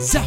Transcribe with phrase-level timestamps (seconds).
[0.00, 0.26] ZAF,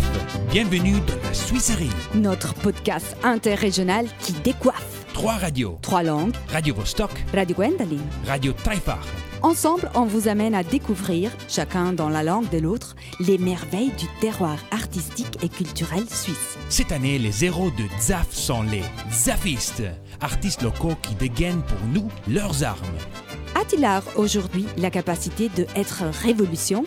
[0.52, 1.90] bienvenue dans la Suisserie.
[2.14, 5.04] Notre podcast interrégional qui décoiffe.
[5.14, 5.80] Trois radios.
[5.82, 6.36] Trois langues.
[6.50, 8.06] Radio Vostok, Radio Gwendoline.
[8.28, 9.04] Radio Taifar.
[9.42, 14.06] Ensemble, on vous amène à découvrir, chacun dans la langue de l'autre, les merveilles du
[14.22, 16.56] terroir artistique et culturel suisse.
[16.70, 19.82] Cette année, les héros de ZAF sont les Zafistes,
[20.22, 22.78] artistes locaux qui dégainent pour nous leurs armes.
[23.60, 26.86] A-t-il l'art aujourd'hui la capacité de être révolution?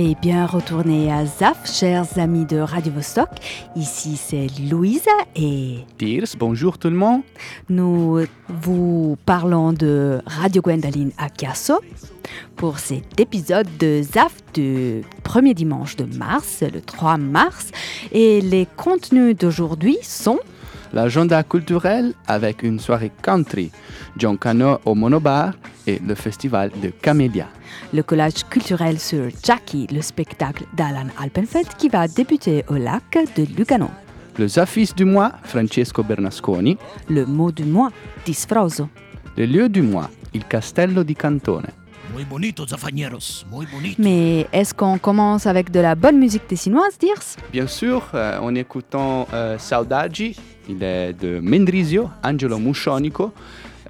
[0.00, 3.30] Eh bien, retournez à ZAF, chers amis de Radio Vostok.
[3.74, 5.02] Ici, c'est Louise
[5.34, 7.22] et Tirs, bonjour tout le monde.
[7.68, 11.80] nous vous parlons de Radio Gwendoline à Kiasso
[12.54, 17.72] pour cet épisode de ZAF du premier dimanche de mars, le 3 mars.
[18.12, 20.38] Et les contenus d'aujourd'hui sont
[20.92, 23.72] L'agenda culturel avec une soirée country,
[24.16, 25.54] John Cano au Monobar
[25.88, 27.48] et le festival de Camélia.
[27.92, 33.44] Le collage culturel sur Jackie, le spectacle d'Alan Alpenfeld qui va débuter au lac de
[33.56, 33.90] Lugano.
[34.38, 36.78] Le Zafis du mois, Francesco Bernasconi.
[37.08, 37.90] Le mot du mois,
[38.24, 38.88] disfroso.
[39.36, 41.66] Le lieu du mois, il Castello di Cantone.
[42.14, 44.00] Muy bonito, zafañeros, muy bonito.
[44.02, 47.36] Mais est-ce qu'on commence avec de la bonne musique tessinoise, Dirs?
[47.52, 50.34] Bien sûr, euh, en écoutant euh, Saudagi,
[50.68, 53.32] il est de Mendrisio, Angelo Muscionico,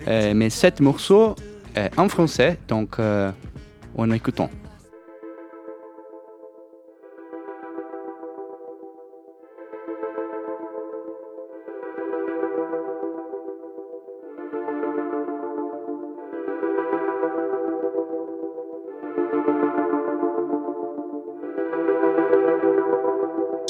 [0.06, 1.36] euh, mais sept morceaux
[1.76, 3.30] euh, en français, donc euh,
[3.98, 4.50] en écoutant.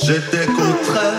[0.01, 1.18] Je t'écouterai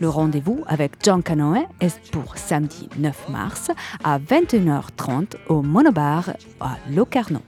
[0.00, 3.70] Le rendez-vous avec John Canoe est pour samedi 9 mars
[4.02, 6.30] à 21h30 au Monobar
[6.60, 7.38] à Locarno.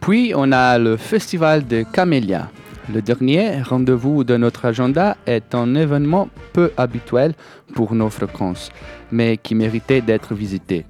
[0.00, 2.50] Puis on a le festival de Camélia.
[2.88, 7.34] Le dernier rendez-vous de notre agenda est un événement peu habituel
[7.74, 8.70] pour nos fréquences,
[9.12, 10.86] mais qui méritait d'être visité.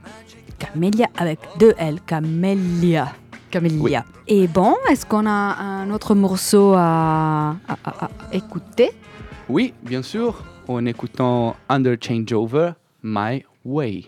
[0.59, 3.11] Camélia avec deux L, Camélia.
[3.59, 4.03] Camélia.
[4.27, 8.91] Et bon, est-ce qu'on a un autre morceau à, à- à- à écouter?
[9.47, 12.71] Oui, bien sûr, en écoutant Under Changeover,
[13.01, 14.05] My Way.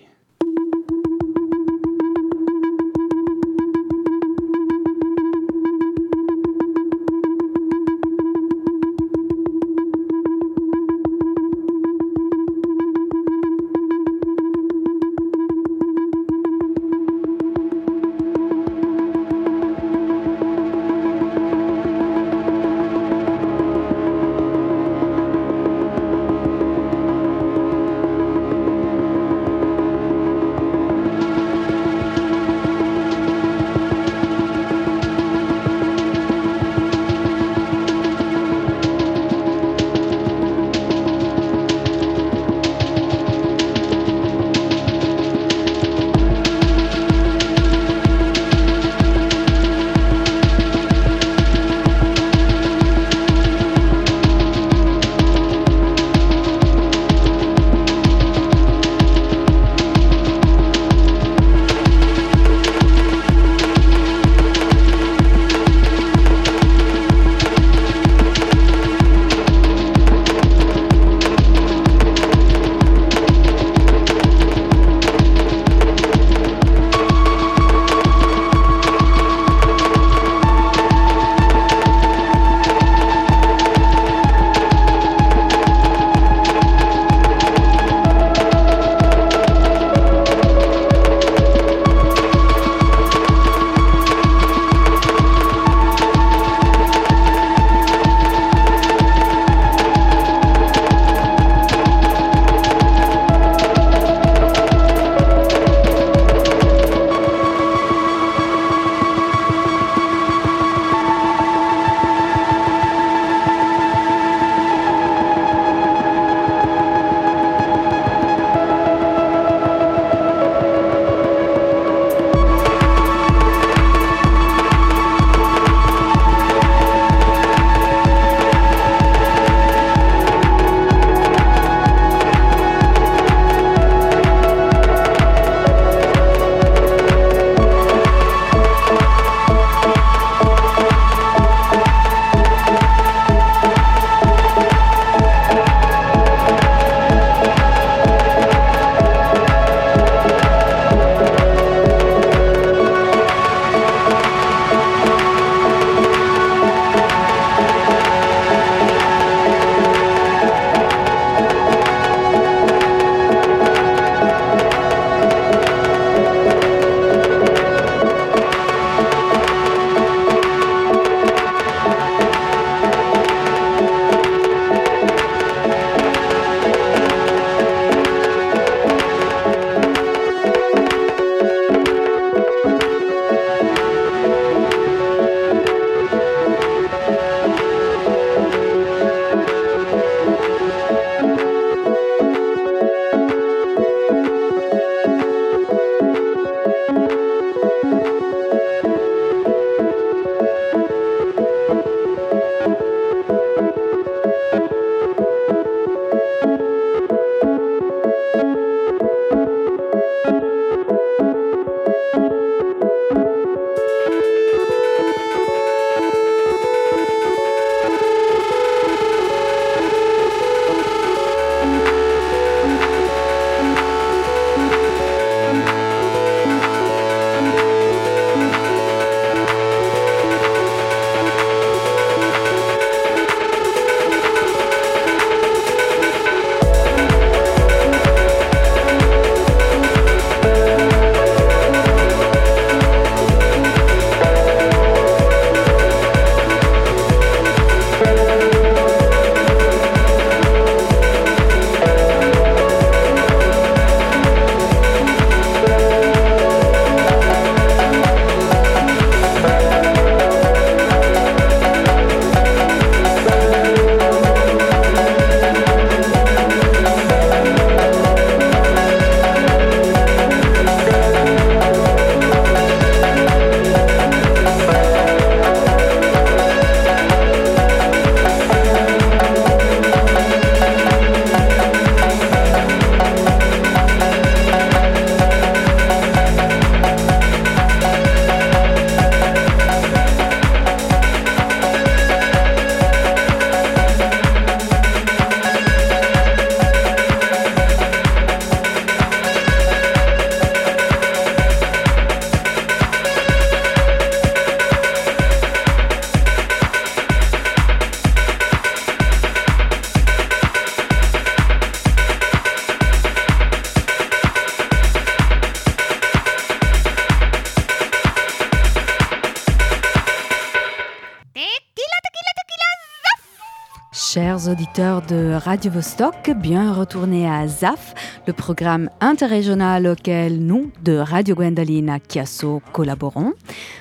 [324.49, 327.93] Auditeurs de Radio Vostok, bien retournés à ZAF,
[328.27, 333.33] le programme interrégional auquel nous, de Radio Gwendoline à Chiasso, collaborons.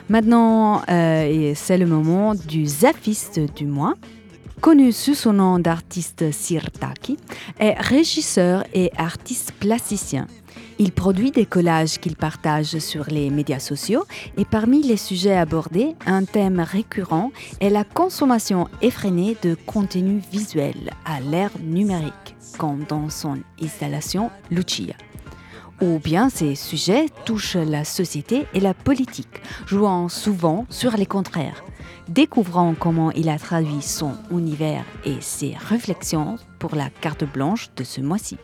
[0.09, 3.95] Maintenant, euh, c'est le moment du Zafiste du mois.
[4.61, 7.19] Connu sous son nom d'artiste Sirtaki,
[7.61, 10.27] est régisseur et artiste plasticien.
[10.79, 14.05] Il produit des collages qu'il partage sur les médias sociaux
[14.37, 20.91] et parmi les sujets abordés, un thème récurrent est la consommation effrénée de contenu visuel
[21.05, 24.95] à l'ère numérique, comme dans son installation Lucia.
[25.81, 31.65] Ou bien ces sujets touchent la société et la politique, jouant souvent sur les contraires.
[32.09, 37.85] Découvrons comment il a traduit son univers et ses réflexions pour la carte blanche de
[37.85, 38.39] ce mois-ci.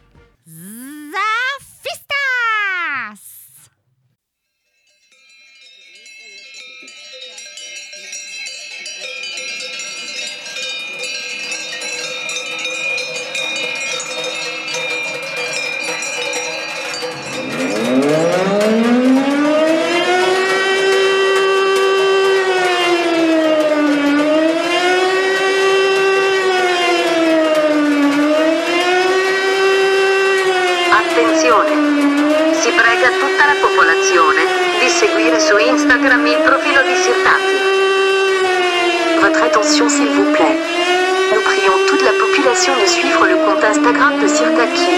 [43.73, 44.93] Instagram Monsieur Taki.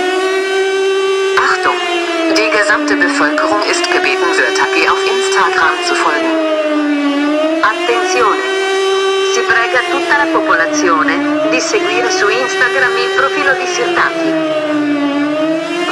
[1.39, 1.79] Achtung!
[2.35, 6.35] Die gesamte Bevölkerung ist gebeten, Sirtaki auf Instagram zu folgen.
[7.63, 8.43] Attenzione!
[9.33, 11.15] Si prega tutta la popolazione
[11.53, 14.31] di seguire su Instagram il profilo di Sirtaki.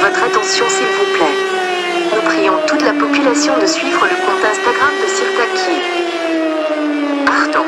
[0.03, 1.37] Votre attention s'il vous plaît.
[2.11, 5.75] Nous prions toute la population de suivre le compte Instagram de Sirtaki.
[7.31, 7.67] Achtung!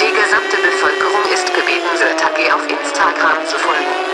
[0.00, 4.05] Die gesamte Bevölkerung ist gebeten, Sirtaki auf Instagram zu folgen.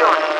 [0.00, 0.38] popolazione.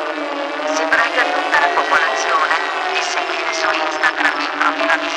[0.71, 2.53] Tutta la popolazione
[2.93, 5.09] di seguire su Instagram il profilo di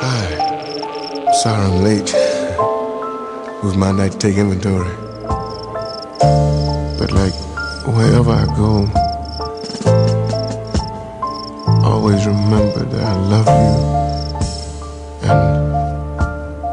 [0.00, 0.26] Hi,
[1.42, 2.12] sorry I'm late.
[2.12, 4.90] It was my night to take inventory.
[6.98, 7.34] But like
[7.86, 8.88] wherever I go,
[11.84, 13.98] always remember that I love you
[15.22, 15.67] and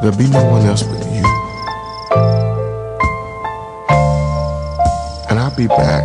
[0.01, 1.25] there'll be no one else but you.
[5.29, 6.03] And I'll be back.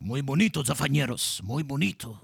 [0.00, 2.20] Muy bonito, zafañeros, muy bonito.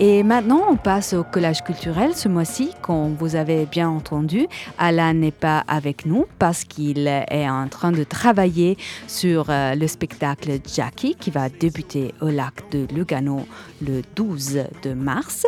[0.00, 2.70] Et maintenant, on passe au collage culturel ce mois-ci.
[2.82, 7.92] Comme vous avez bien entendu, Alan n'est pas avec nous parce qu'il est en train
[7.92, 13.46] de travailler sur euh, le spectacle Jackie qui va débuter au lac de Lugano
[13.80, 15.46] le 12 de mars.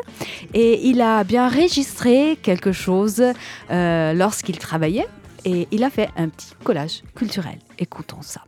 [0.54, 3.22] Et il a bien enregistré quelque chose
[3.70, 5.08] euh, lorsqu'il travaillait
[5.44, 7.58] et il a fait un petit collage culturel.
[7.78, 8.42] Écoutons ça.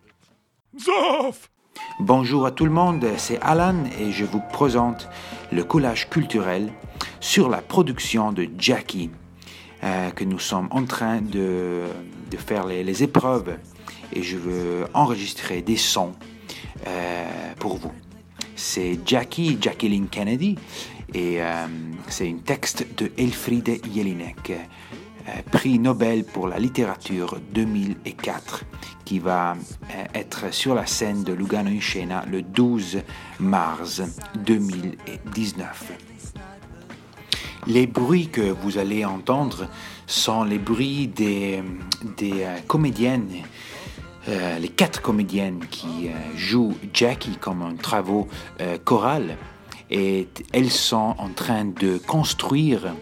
[2.00, 5.08] Bonjour à tout le monde, c'est Alan et je vous présente
[5.50, 6.72] le collage culturel
[7.20, 9.10] sur la production de Jackie
[9.82, 11.82] euh, que nous sommes en train de,
[12.36, 13.58] faire les, épreuves
[14.12, 16.14] et je veux enregistrer des sons
[16.86, 17.92] euh, pour vous.
[18.54, 20.56] C'est Jackie, Jacqueline Kennedy
[21.14, 21.66] et euh,
[22.08, 24.52] c'est un texte de Elfriede Jelinek
[25.50, 28.64] prix Nobel pour la littérature 2004,
[29.04, 32.98] qui va euh, être sur la scène de Lugano in Scena le 12
[33.40, 34.02] mars
[34.44, 35.92] 2019.
[37.66, 39.68] Les bruits que vous allez entendre
[40.06, 41.62] sont les bruits des,
[42.16, 43.28] des euh, comédiennes,
[44.60, 48.28] les quatre comédiennes qui jouent Jackie comme un travaux
[48.84, 49.38] choral
[49.90, 52.94] et elles sont en train de construire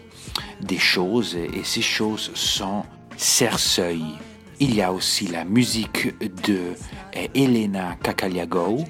[0.61, 2.83] des choses et ces choses sont
[3.17, 4.03] Cerceuil.
[4.59, 6.13] Il y a aussi la musique
[6.45, 6.75] de
[7.13, 8.85] eh, Elena Kakaliago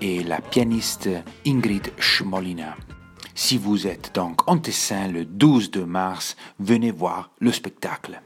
[0.00, 1.08] et la pianiste
[1.46, 2.76] Ingrid Schmolina.
[3.34, 8.20] Si vous êtes donc en Tessin le 12 de mars, venez voir le spectacle.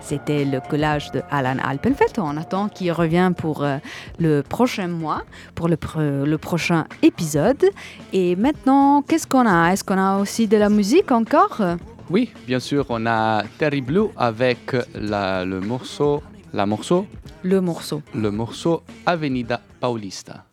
[0.00, 2.12] C'était le collage de Alan Alpenfeld.
[2.18, 3.78] On attend qu'il revient pour euh,
[4.20, 5.22] le prochain mois,
[5.56, 7.64] pour le, pro- le prochain épisode.
[8.12, 9.72] Et maintenant, qu'est-ce qu'on a?
[9.72, 11.60] Est-ce qu'on a aussi de la musique encore?
[12.08, 16.22] Oui, bien sûr, on a Terry Blue avec la, le morceau,
[16.54, 17.04] la morceau,
[17.42, 18.00] Le morceau.
[18.14, 20.44] le morceau Avenida Paulista.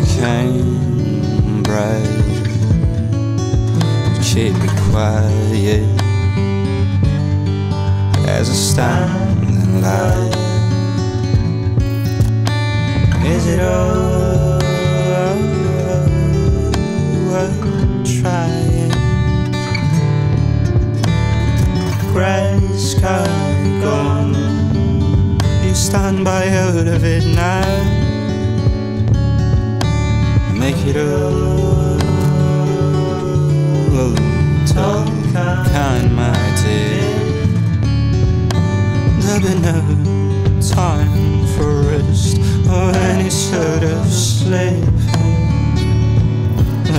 [0.00, 2.02] Became bright.
[4.22, 5.86] Keep me quiet
[8.26, 10.34] as a standing light.
[13.24, 14.58] Is it all
[17.28, 17.60] worth
[18.18, 18.90] trying?
[22.12, 23.26] Gray sky
[23.80, 24.34] gone.
[25.64, 28.03] You stand by out of it now
[30.64, 31.44] make it all
[35.74, 37.04] kind my dear
[39.20, 44.88] there'll be no time for rest or any sort of sleep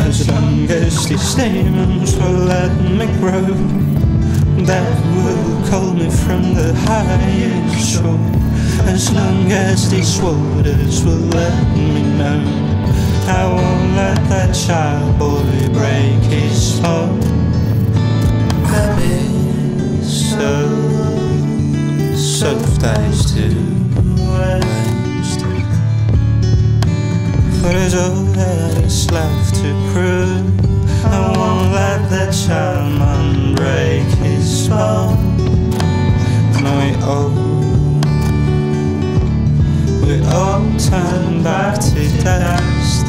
[0.06, 3.48] as long as these demons will let me grow
[4.70, 8.20] that will call me from the highest shore
[8.94, 12.66] as long as these waters will let me know
[13.28, 15.42] I won't let that child boy
[15.74, 17.26] break his heart.
[18.68, 20.54] I've been so
[22.16, 23.46] soft days to
[24.30, 25.42] waste.
[27.62, 31.06] For there's all that is left to prove.
[31.06, 35.20] I won't let that child man break his heart.
[36.62, 37.30] No, we all,
[40.06, 43.05] we all turn back to dust.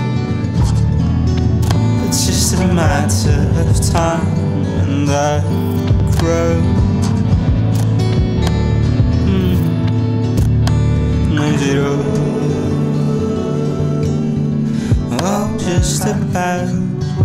[2.28, 4.26] It's just a matter of time
[4.82, 5.40] and I
[6.18, 6.58] grow.
[9.22, 9.58] Mm.
[11.54, 12.02] Is it all?
[15.24, 16.66] all just about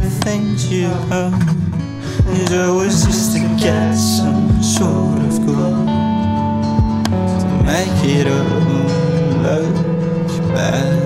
[0.02, 1.34] the things you own?
[2.38, 5.86] Is always just to get some sort of goal
[7.40, 8.62] to make it all
[9.42, 9.76] look
[10.54, 11.02] better.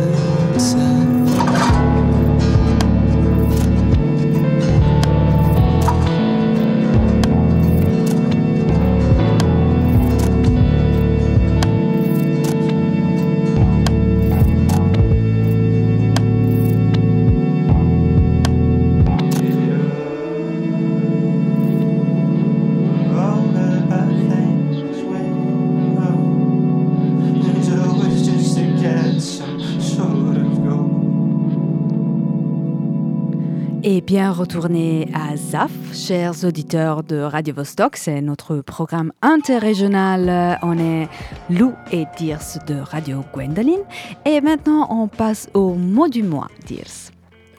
[34.05, 40.59] Bien retourné à ZAF, chers auditeurs de Radio Vostok, c'est notre programme interrégional.
[40.61, 41.07] On est
[41.49, 43.81] Lou et Dirs de Radio Gwendoline.
[44.25, 47.11] Et maintenant, on passe au mot du mois, Dirs.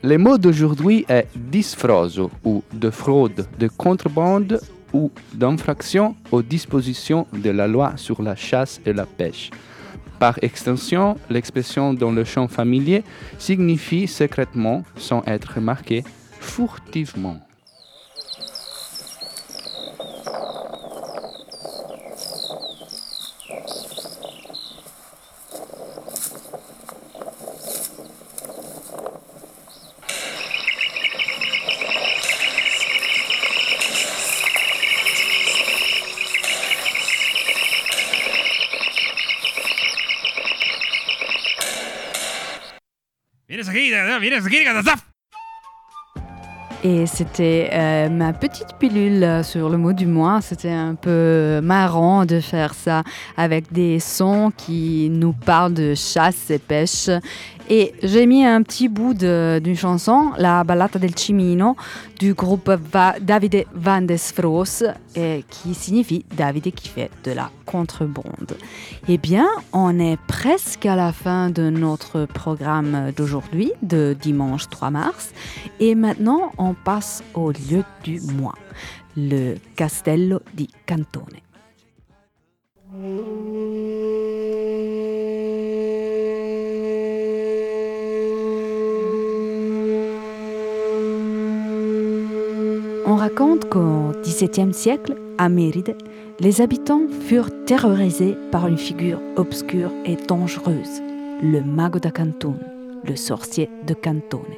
[0.05, 4.61] Le mot d'aujourd'hui est disfroso ou de fraude, de contrebande
[4.93, 9.51] ou d'infraction aux dispositions de la loi sur la chasse et la pêche.
[10.21, 13.03] Par extension, l'expression dans le champ familier
[13.39, 16.05] signifie secrètement, sans être remarqué,
[16.47, 17.43] furtivement.
[43.49, 45.06] Mira esa gira, mira esa gira,
[46.89, 50.39] Et c'était euh, ma petite pilule euh, sur le mot du mois.
[50.41, 53.03] C'était un peu marrant de faire ça
[53.37, 57.11] avec des sons qui nous parlent de chasse et pêche.
[57.69, 61.75] Et j'ai mis un petit bout d'une chanson, la Ballata del Cimino,
[62.19, 62.71] du groupe
[63.21, 64.85] Davide Van Desfros,
[65.17, 68.57] et qui signifie Davide qui fait de la contrebande.
[69.09, 74.91] Eh bien, on est presque à la fin de notre programme d'aujourd'hui, de dimanche 3
[74.91, 75.33] mars.
[75.81, 78.55] Et maintenant, on passe au lieu du mois,
[79.17, 81.41] le Castello di Cantone.
[93.09, 95.97] On raconte qu'au XVIIe siècle, À Méride,
[96.41, 101.03] les habitants furent terrorisés par une figure obscure et dangereuse,
[101.41, 102.59] le mago da Cantone,
[103.05, 104.57] le sorcier de Cantone.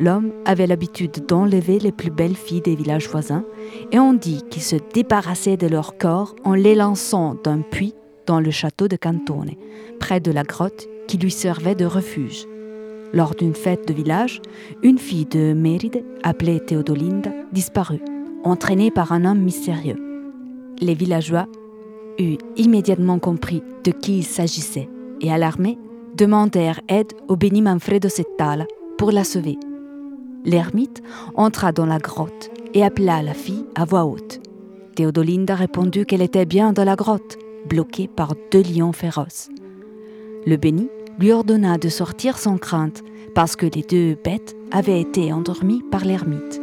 [0.00, 3.44] L'homme avait l'habitude d'enlever les plus belles filles des villages voisins
[3.90, 7.94] et on dit qu'il se débarrassait de leur corps en les lançant d'un puits
[8.26, 9.52] dans le château de Cantone,
[9.98, 12.46] près de la grotte qui lui servait de refuge.
[13.12, 14.40] Lors d'une fête de village,
[14.82, 18.00] une fille de Méride, appelée Théodolinda, disparut,
[18.42, 19.98] entraînée par un homme mystérieux.
[20.80, 21.46] Les villageois
[22.18, 24.88] eurent immédiatement compris de qui il s'agissait
[25.20, 25.78] et, alarmés,
[26.16, 29.58] demandèrent aide au béni Manfredo Settala pour la sauver.
[30.44, 31.02] L'ermite
[31.34, 34.40] entra dans la grotte et appela la fille à voix haute.
[34.96, 39.48] Théodolinda répondit qu'elle était bien dans la grotte, bloquée par deux lions féroces.
[40.46, 43.02] Le béni lui ordonna de sortir sans crainte
[43.34, 46.60] parce que les deux bêtes avaient été endormies par l'ermite.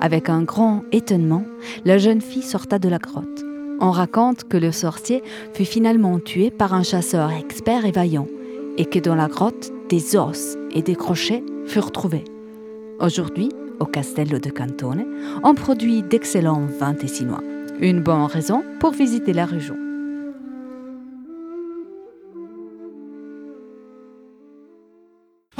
[0.00, 1.44] Avec un grand étonnement,
[1.84, 3.44] la jeune fille sorta de la grotte.
[3.80, 5.22] On raconte que le sorcier
[5.54, 8.26] fut finalement tué par un chasseur expert et vaillant,
[8.76, 12.24] et que dans la grotte, des os et des crochets furent trouvés.
[13.00, 15.06] Aujourd'hui, au Castello de Cantone,
[15.42, 17.42] on produit d'excellents vins tessinois.
[17.80, 19.76] Une bonne raison pour visiter la région.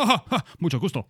[0.60, 1.04] Mucho gusto.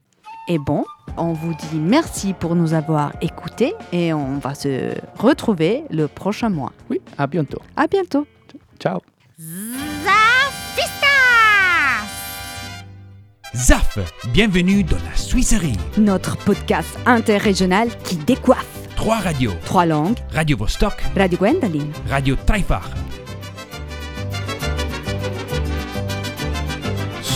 [0.49, 0.85] Et bon,
[1.17, 6.49] on vous dit merci pour nous avoir écoutés et on va se retrouver le prochain
[6.49, 6.73] mois.
[6.89, 7.61] Oui, à bientôt.
[7.77, 8.27] À bientôt.
[8.81, 9.01] Ciao.
[13.53, 13.99] ZAF,
[14.33, 15.77] bienvenue dans la Suisserie.
[15.99, 18.89] Notre podcast interrégional qui décoiffe.
[18.95, 19.55] Trois radios.
[19.65, 21.93] Trois langues, Radio Vostok, Radio Gwendoline.
[22.09, 22.89] Radio Taifar.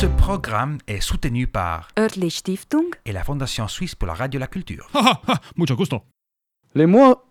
[0.05, 4.41] Ce programme est soutenu par Örtlich Stiftung et la Fondation suisse pour la radio et
[4.43, 4.87] la culture.
[5.57, 6.03] Mucho gusto.
[6.75, 7.23] Les mots